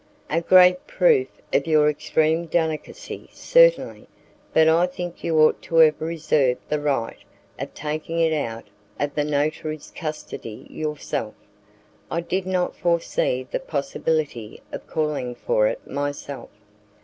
[0.31, 4.07] "A great proof of your extreme delicacy, certainly,
[4.51, 7.19] but I think you ought to have reserved the right
[7.59, 8.65] of taking it out
[8.99, 11.35] of the notary's custody yourself."
[12.09, 16.49] "I did not forsee the possibility of calling for it myself."